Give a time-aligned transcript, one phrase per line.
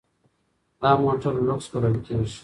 [0.81, 2.35] دا موټر لوکس بلل کیږي.